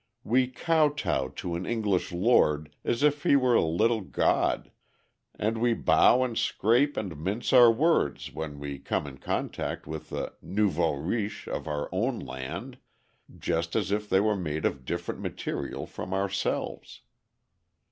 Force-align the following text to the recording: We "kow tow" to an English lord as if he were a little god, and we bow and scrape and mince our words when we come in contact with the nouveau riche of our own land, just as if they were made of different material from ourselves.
We 0.23 0.47
"kow 0.47 0.87
tow" 0.89 1.29
to 1.29 1.53
an 1.53 1.67
English 1.67 2.11
lord 2.11 2.73
as 2.83 3.03
if 3.03 3.21
he 3.21 3.35
were 3.35 3.53
a 3.53 3.63
little 3.63 4.01
god, 4.01 4.71
and 5.35 5.59
we 5.59 5.75
bow 5.75 6.23
and 6.23 6.35
scrape 6.35 6.97
and 6.97 7.15
mince 7.23 7.53
our 7.53 7.71
words 7.71 8.33
when 8.33 8.57
we 8.59 8.79
come 8.79 9.05
in 9.05 9.19
contact 9.19 9.85
with 9.85 10.09
the 10.09 10.33
nouveau 10.41 10.95
riche 10.95 11.47
of 11.47 11.67
our 11.67 11.87
own 11.91 12.17
land, 12.17 12.79
just 13.37 13.75
as 13.75 13.91
if 13.91 14.09
they 14.09 14.19
were 14.19 14.35
made 14.35 14.65
of 14.65 14.85
different 14.85 15.21
material 15.21 15.85
from 15.85 16.15
ourselves. 16.15 17.01